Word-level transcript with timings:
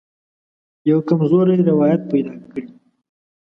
یوه 0.89 1.01
کمزوری 1.07 1.57
روایت 1.69 2.01
پیدا 2.11 2.33
کړي. 2.49 2.63